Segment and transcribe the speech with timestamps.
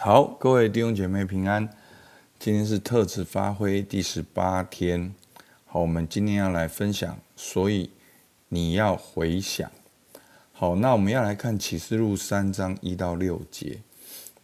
[0.00, 1.68] 好，各位弟兄姐妹平安。
[2.38, 5.12] 今天是特质发挥第十八天。
[5.66, 7.90] 好，我们今天要来分享，所以
[8.48, 9.68] 你要回想。
[10.52, 13.80] 好，那我们要来看启示录三章一到六节。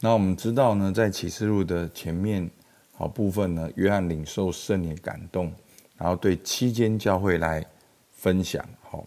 [0.01, 2.51] 那我们知道呢，在启示录的前面
[2.93, 5.53] 好部分呢，约翰领受圣灵感动，
[5.97, 7.65] 然后对七间教会来
[8.11, 8.69] 分享。
[8.83, 9.07] 好，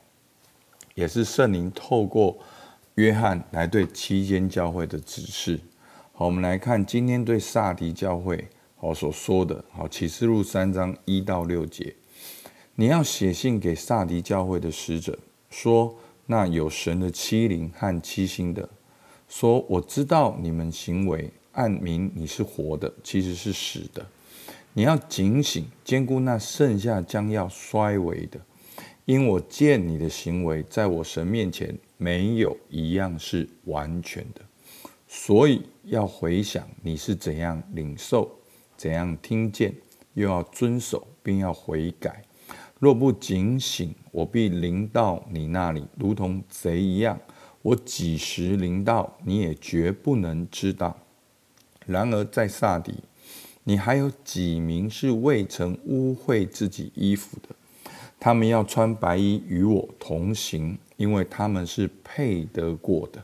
[0.95, 2.37] 也是圣灵透过
[2.95, 5.59] 约翰来对七间教会的指示。
[6.19, 9.63] 好，我们来看今天对撒狄教会好所说的。
[9.69, 11.93] 好，启示录三章一到六节，
[12.73, 15.19] 你要写信给撒狄教会的使者，
[15.51, 18.67] 说：那有神的欺凌和欺心的，
[19.29, 24.03] 说我知道你们行为，暗明你是活的，其实是死的。
[24.73, 28.39] 你要警醒，兼顾那剩下将要衰微的，
[29.05, 34.41] 因我见你的行为，在我神面前没有一样是完全的。
[35.07, 38.29] 所以要回想你是怎样领受、
[38.75, 39.73] 怎样听见，
[40.13, 42.23] 又要遵守，并要悔改。
[42.79, 47.19] 若不警醒，我必临到你那里，如同贼一样。
[47.63, 50.95] 我几时临到，你也绝不能知道。
[51.85, 52.93] 然而在撒底，
[53.63, 57.55] 你还有几名是未曾污秽自己衣服的，
[58.19, 63.23] 他们要穿白衣与我同行，因为他们是配得过的。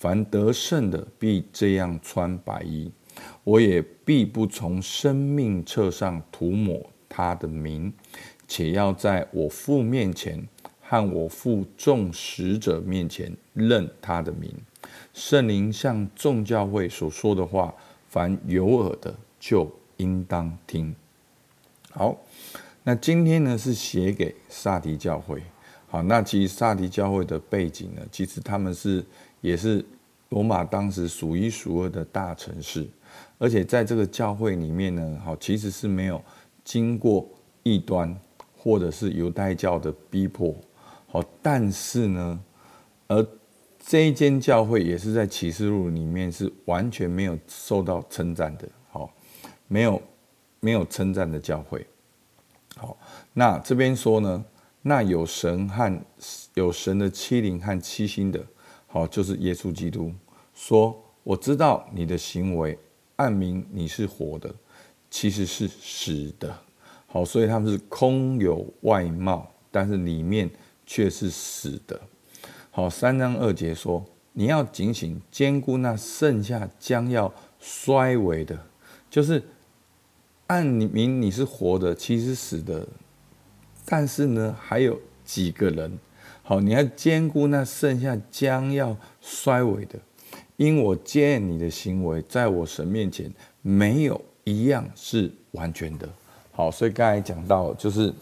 [0.00, 2.90] 凡得胜的，必这样穿白衣，
[3.44, 7.92] 我也必不从生命册上涂抹他的名，
[8.48, 10.42] 且要在我父面前
[10.80, 14.50] 和我父众使者面前认他的名。
[15.12, 17.74] 圣灵向众教会所说的话，
[18.08, 20.94] 凡有耳的就应当听。
[21.90, 22.16] 好，
[22.84, 25.42] 那今天呢是写给撒狄教会。
[25.88, 29.04] 好，那其实撒狄教会的背景呢，其实他们是。
[29.40, 29.84] 也是
[30.28, 32.86] 罗马当时数一数二的大城市，
[33.38, 36.22] 而且在这个教会里面呢，好其实是没有
[36.62, 37.28] 经过
[37.62, 38.16] 异端
[38.56, 40.54] 或者是犹太教的逼迫，
[41.08, 42.40] 好，但是呢，
[43.08, 43.26] 而
[43.84, 49.10] 这一间教会也是在启示录里面是完全没有受到称赞的，好，
[49.66, 50.00] 没有
[50.60, 51.84] 没有称赞的教会，
[52.76, 52.96] 好，
[53.32, 54.44] 那这边说呢，
[54.82, 56.00] 那有神和
[56.54, 58.40] 有神的七灵和七星的。
[58.92, 60.12] 好，就是耶稣基督
[60.52, 62.76] 说：“我知道你的行为，
[63.14, 64.52] 暗明你是活的，
[65.08, 66.52] 其实是死的。”
[67.06, 70.50] 好，所以他们是空有外貌，但是里面
[70.84, 72.00] 却是死的。
[72.72, 78.58] 好，三章二节说：“你要警醒，坚固那剩下将要衰微的，
[79.08, 79.40] 就是
[80.48, 82.88] 暗明你是活的，其实死的。
[83.84, 85.96] 但是呢，还有几个人。”
[86.50, 89.96] 好，你要兼顾那剩下将要衰微的，
[90.56, 96.08] 因我见你的行为，在我神面前没有一样是完全的。
[96.50, 98.12] 好，所以刚才讲到，就是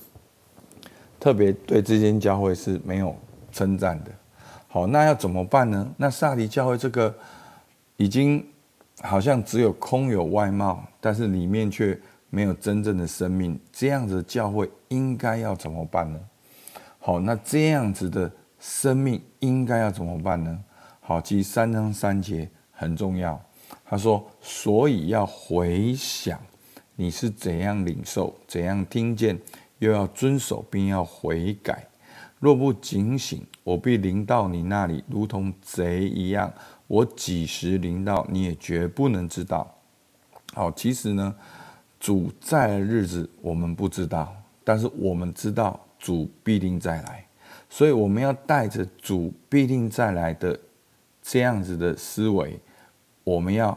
[1.19, 3.16] 特别对这间教会是没有
[3.50, 4.11] 称赞的。
[4.66, 5.91] 好，那要怎么办呢？
[5.97, 7.15] 那撒迪教会这个
[7.97, 8.47] 已经
[9.00, 16.21] 好像只有空有外貌，但是里面却没有真正的生命，这样子的教会应该要怎么办呢？
[17.09, 20.63] 好，那这样子的生命应该要怎么办呢？
[21.01, 23.43] 好，其实三章三节很重要。
[23.87, 26.39] 他说：“所以要回想
[26.97, 29.41] 你是怎样领受、怎样听见，
[29.79, 31.89] 又要遵守，并要悔改。
[32.41, 36.53] 若不警醒，我必临到你那里，如同贼一样。
[36.89, 39.75] 我几时临到，你也绝不能知道。”
[40.53, 41.35] 好，其实呢，
[41.99, 45.81] 主在的日子我们不知道，但是我们知道。
[45.98, 47.26] 主必定再来，
[47.69, 50.59] 所以我们要带着主必定再来的
[51.20, 52.59] 这样子的思维，
[53.25, 53.76] 我们要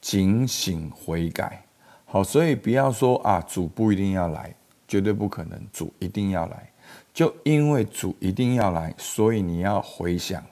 [0.00, 1.64] 警醒悔改。
[2.04, 4.54] 好，所以不要说啊，主不一定要来，
[4.86, 6.70] 绝对不可能，主一定要来。
[7.12, 10.42] 就因为主一定要来，所以你要回想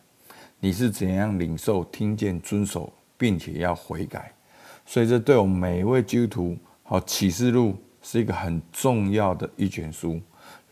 [0.60, 4.32] 你是怎样领受、听见、遵守，并且要悔改。
[4.84, 10.20] 所以这对我们每一位基督徒，好，启示录是一个很重要的一卷书。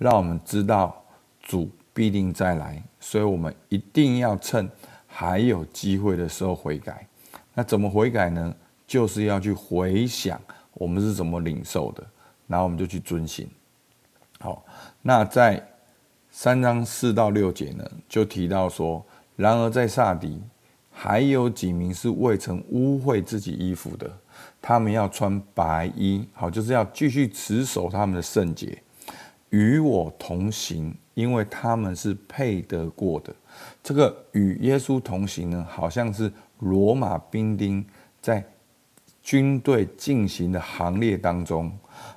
[0.05, 1.03] 让我们知道
[1.41, 4.71] 主必定再来，所以我们一定要趁
[5.07, 7.07] 还有机会的时候悔改。
[7.55, 8.55] 那怎么悔改呢？
[8.87, 10.39] 就是要去回想
[10.75, 12.07] 我们是怎么领受的，
[12.47, 13.49] 然后我们就去遵行。
[14.41, 14.63] 好，
[15.01, 15.67] 那在
[16.31, 19.03] 三章四到六节呢，就提到说：
[19.37, 20.39] 然而在撒狄
[20.91, 24.11] 还有几名是未曾污秽自己衣服的，
[24.61, 28.83] 他们要穿白衣，好，就是要继续持守他们的圣洁。
[29.55, 33.33] 与我同行，因为他们是配得过的。
[33.85, 36.29] 这个与耶稣同行呢，好像是
[36.59, 37.85] 罗马兵丁
[38.21, 38.45] 在
[39.23, 41.71] 军队进行的行列当中，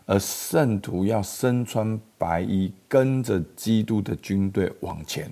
[0.07, 5.31] 而圣徒要身穿白衣，跟着基督的军队往前。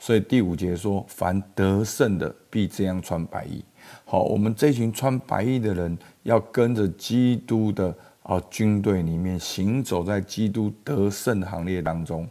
[0.00, 3.64] 所以第五节说：“凡得胜的，必这样穿白衣。”
[4.04, 12.28] 好，我们这群穿白衣的人，要跟着基督的啊军队里面行走在基督得胜行列当中。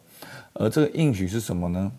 [0.53, 1.91] 而这个应许是什么呢？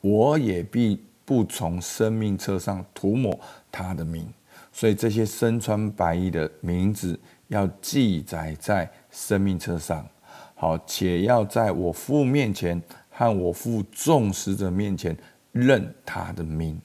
[0.00, 3.38] 我也必不从生命册上涂抹
[3.70, 4.26] 他的名。
[4.72, 7.18] 所以这些身穿白衣的名字
[7.48, 10.06] 要记载在生命册上。
[10.54, 12.80] 好，且要在我父面前
[13.10, 15.14] 和我父众使者面前
[15.50, 16.80] 认他的名。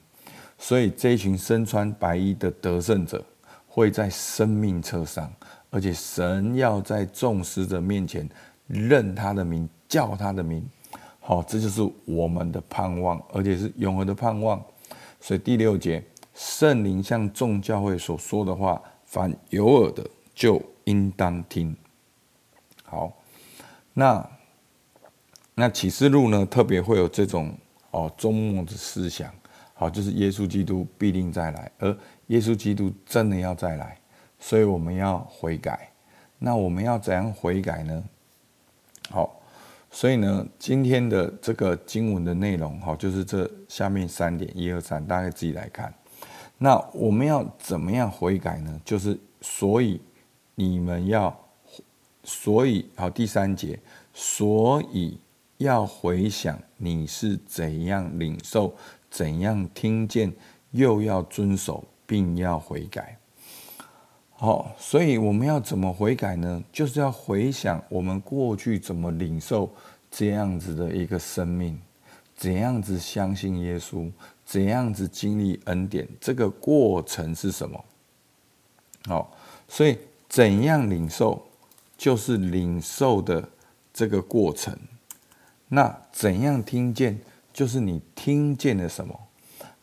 [0.58, 3.24] 所以这一群身穿白衣的得胜者
[3.66, 5.32] 会在生命册上，
[5.70, 8.28] 而且神要在众使者面前
[8.66, 10.66] 认他的名，叫他的名。
[11.20, 14.62] 好，这就是我们的盼望，而且是永恒的盼望。
[15.20, 16.02] 所以第六节，
[16.34, 21.76] 圣灵向众教会所说的话，凡有耳的就应当听。
[22.84, 23.12] 好，
[23.92, 24.30] 那
[25.54, 27.52] 那启示录呢，特别会有这种
[27.90, 29.30] 哦终末的思想。
[29.74, 31.94] 好，就是耶稣基督必定再来，而
[32.28, 33.98] 耶稣基督真的要再来，
[34.38, 35.90] 所以我们要悔改。
[36.38, 38.04] 那我们要怎样悔改呢？
[39.10, 39.40] 好，
[39.90, 45.92] 所以呢，今天的这个经文的内容，好，就是这下面三点，一二三，大家自己来看。
[46.58, 48.80] 那我们要怎么样悔改呢？
[48.84, 50.00] 就是所以
[50.54, 51.36] 你们要，
[52.22, 53.78] 所以好，第三节，
[54.14, 55.18] 所以
[55.56, 58.74] 要回想你是怎样领受。
[59.10, 60.32] 怎样听见，
[60.70, 63.17] 又要遵守，并要悔改。
[64.40, 66.62] 好，所以我们要怎么悔改呢？
[66.72, 69.68] 就是要回想我们过去怎么领受
[70.12, 71.76] 这样子的一个生命，
[72.36, 74.08] 怎样子相信耶稣，
[74.46, 77.84] 怎样子经历恩典，这个过程是什么？
[79.06, 79.36] 好，
[79.66, 79.98] 所以
[80.28, 81.44] 怎样领受，
[81.96, 83.48] 就是领受的
[83.92, 84.78] 这个过程。
[85.66, 87.18] 那怎样听见？
[87.52, 89.18] 就是你听见了什么，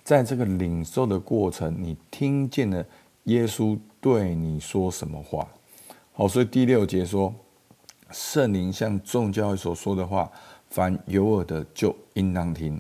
[0.02, 2.86] 在这个领受的过程，你听见了
[3.26, 5.48] 耶稣对你说什么话？
[6.14, 7.34] 好，所以第六节说，
[8.12, 10.32] 圣灵像众教会所说的话，
[10.70, 12.80] 凡有耳的就应当听。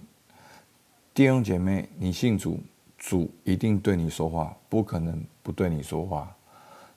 [1.13, 2.59] 弟兄姐妹，你信主，
[2.97, 6.36] 主一定对你说话，不可能不对你说话。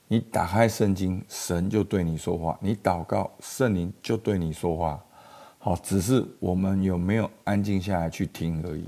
[0.07, 5.03] 你打开圣经，神就对你说话；你祷告，圣灵就对你说话。
[5.57, 8.85] 好，只是我们有没有安静下来去听而已。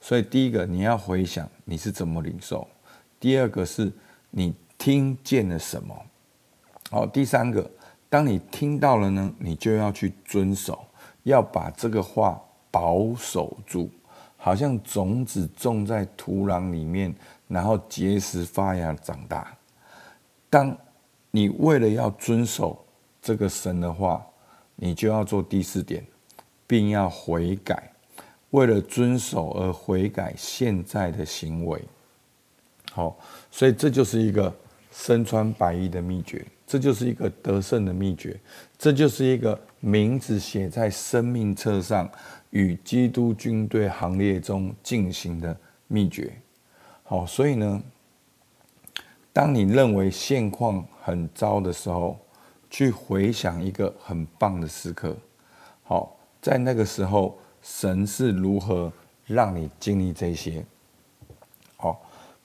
[0.00, 2.66] 所以，第一个你要回想你是怎么领受；
[3.20, 3.92] 第二个是
[4.30, 5.94] 你听见了什么。
[6.90, 7.70] 好，第三个，
[8.08, 10.84] 当你听到了呢，你就要去遵守，
[11.22, 13.90] 要把这个话保守住，
[14.36, 17.14] 好像种子种在土壤里面，
[17.46, 19.56] 然后结实发芽长大。
[20.48, 20.76] 当
[21.30, 22.84] 你为了要遵守
[23.20, 24.24] 这个神的话。
[24.80, 26.06] 你就要做第四点，
[26.64, 27.90] 并要悔改，
[28.50, 31.82] 为了遵守而悔改现在的行为。
[32.98, 33.16] 好，
[33.48, 34.52] 所以这就是一个
[34.90, 38.36] 身穿白衣的秘诀，这就是一个得胜的秘诀，
[38.76, 42.10] 这就是一个名字写在生命册上，
[42.50, 45.56] 与基督军队行列中进行的
[45.86, 46.32] 秘诀。
[47.04, 47.80] 好，所以呢，
[49.32, 52.18] 当你认为现况很糟的时候，
[52.68, 55.16] 去回想一个很棒的时刻，
[55.84, 58.92] 好，在那个时候，神是如何
[59.24, 60.64] 让你经历这些？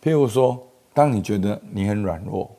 [0.03, 0.61] 譬如说，
[0.93, 2.51] 当你觉得你很软弱，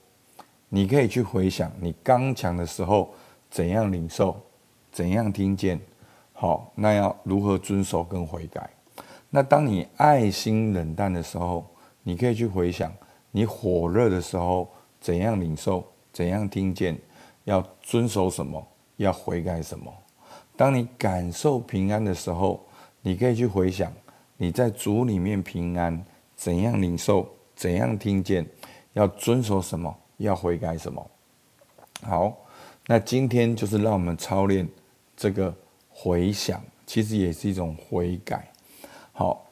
[0.70, 3.12] 你可以去回想你刚强的时候
[3.50, 4.34] 怎样领受，
[4.90, 5.78] 怎样听见，
[6.32, 8.70] 好，那要如何遵守跟悔改？
[9.28, 11.66] 那当你爱心冷淡的时候，
[12.02, 12.90] 你可以去回想
[13.30, 14.66] 你火热的时候
[14.98, 15.84] 怎样领受，
[16.14, 16.98] 怎样听见。
[17.44, 18.66] 要遵守什么？
[18.96, 19.92] 要悔改什么？
[20.56, 22.64] 当你感受平安的时候，
[23.02, 23.92] 你可以去回想
[24.38, 26.02] 你在主里面平安，
[26.44, 28.46] 怎样领受，怎样听见，
[28.92, 29.96] 要遵守什么？
[30.18, 31.10] 要悔改什么？
[32.02, 32.36] 好，
[32.86, 34.68] 那今天就是让我们操练
[35.16, 35.54] 这个
[35.88, 38.52] 回想，其实也是一种悔改。
[39.12, 39.46] 好，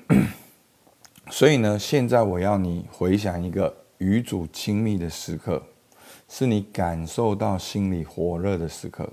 [1.32, 5.62] 所以呢，现在我要你回想一个与主亲密的时刻。
[6.28, 9.10] 是你感受到心里火热的时刻，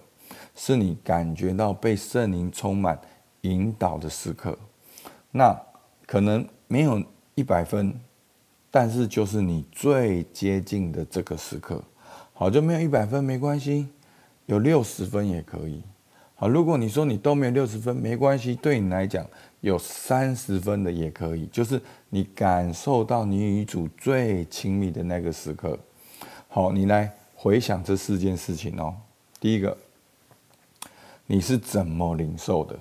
[0.57, 2.99] 是你感觉到被圣灵充满
[3.41, 4.57] 引导的时刻。
[5.31, 5.57] 那
[6.05, 7.03] 可能没有
[7.35, 7.93] 一百分，
[8.69, 11.81] 但是就是你最接近的这个时刻。
[12.33, 13.87] 好，就没有一百分没关系，
[14.47, 15.81] 有六十分也可以。
[16.35, 19.25] 好，如果你说你都没有六十分，没关系，对你来讲
[19.61, 25.77] 有三十分的也可以，就是你感受到你与主最亲密的那个时刻。
[26.49, 28.93] 好，你来回想这四件事情哦。
[29.39, 29.77] 第一个，
[31.27, 32.77] 你是怎么领受的？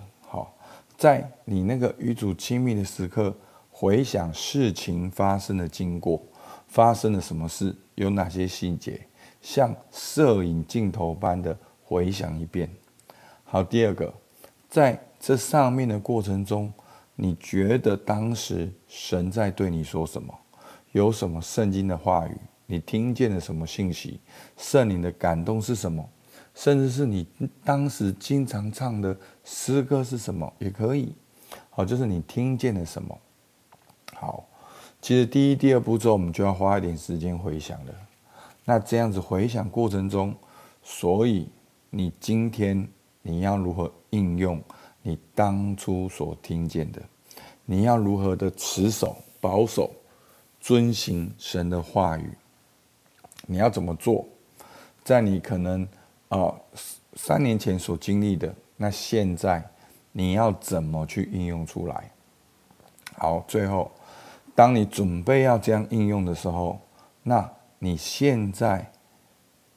[1.03, 3.37] 在你那个与主亲密的时刻，
[3.73, 6.23] 回想事情发生的经过，
[6.69, 9.05] 发生了什么事，有哪些细节，
[9.41, 12.71] 像摄影镜头般的回想一遍。
[13.43, 14.15] 好，第二个，
[14.69, 16.73] 在这上面的过程中，
[17.17, 20.33] 你觉得当时神在对你说什么？
[20.93, 22.37] 有什么圣经的话语？
[22.67, 24.21] 你听见了什么信息？
[24.57, 26.09] 圣灵的感动是什么？
[26.55, 27.27] 甚至是你
[27.65, 30.53] 当时经常唱的诗歌是什么？
[30.59, 31.15] 也可以。
[31.71, 33.19] 好，就是你听见了什么？
[34.15, 34.47] 好，
[35.01, 37.95] 其实第一、第二步骤我们就要花一点时间回想了。
[38.65, 40.35] 那这样子回想过程中，
[40.83, 41.49] 所以
[41.91, 42.89] 你今天。
[43.25, 44.61] 你要如何应用
[45.01, 47.01] 你当初所听见的？
[47.65, 49.93] 你要如何的持守、保守、
[50.61, 52.33] 遵行神的话语？
[53.47, 54.27] 你要怎么做？
[55.05, 55.87] 在你可能
[56.33, 56.55] 啊、
[57.13, 59.63] 三年前所经历的，那现在
[60.13, 62.11] 你要怎么去应用出来？
[63.19, 63.91] 好，最后，
[64.55, 66.81] 当你准备要这样应用的时候，
[67.23, 67.47] 那
[67.79, 68.91] 你现在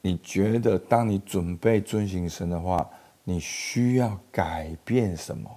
[0.00, 2.88] 你觉得，当你准备遵行神的话？
[3.28, 5.50] 你需要改变什么？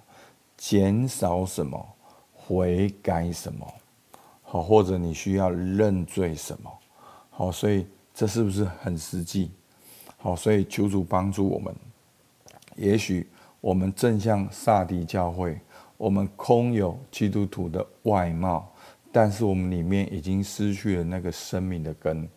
[0.58, 1.88] 减少什么？
[2.34, 3.66] 悔改什么？
[4.42, 6.72] 好，或者你需要认罪什么？
[7.30, 9.52] 好，所以这是不是很实际？
[10.20, 11.74] 好，所以求主帮助我们。
[12.76, 13.28] 也许
[13.60, 15.60] 我们正像撒迪教会，
[15.98, 18.72] 我们空有基督徒的外貌，
[19.12, 22.30] 但是我们里面已经失去了那个生命的根。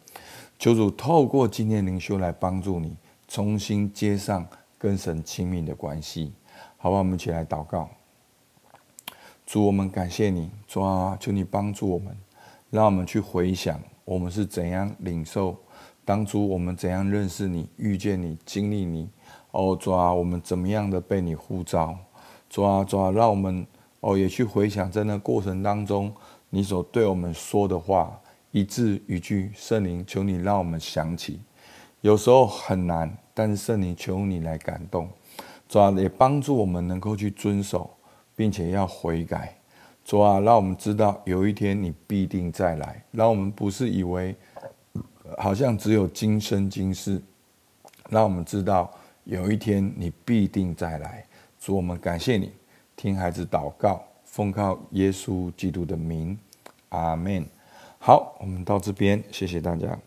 [0.58, 2.96] 求主透过今天灵修来帮助你，
[3.28, 4.46] 重新接上。
[4.82, 6.32] 跟神亲密的关系，
[6.76, 7.88] 好吧，我们一起来祷告。
[9.46, 12.16] 主，我们感谢你，主啊，求你帮助我们，
[12.68, 15.56] 让我们去回想我们是怎样领受
[16.04, 19.08] 当初我们怎样认识你、遇见你、经历你。
[19.50, 21.96] 哦，主啊，我们怎么样的被你呼召？
[22.48, 23.66] 主啊，主啊，让我们
[24.00, 26.12] 哦也去回想在那过程当中
[26.50, 31.40] 你所对我们说的话，一字一句，圣灵，求你让我们想起。
[32.00, 33.18] 有时候很难。
[33.34, 35.08] 但是圣灵求你来感动，
[35.66, 37.88] 主啊，也帮助我们能够去遵守，
[38.36, 39.56] 并且要悔改。
[40.04, 44.36] 主啊，让我们知道有一天你必定再来，让我们不是以为
[45.38, 47.20] 好像只有今生今世，
[48.10, 48.90] 让我们知道
[49.24, 51.24] 有一天你必定再来。
[51.60, 52.52] 主，我们感谢你，
[52.96, 56.38] 听孩子祷告，奉靠耶稣基督的名，
[56.88, 57.46] 阿门。
[57.98, 59.98] 好，我们到这边，谢谢大家。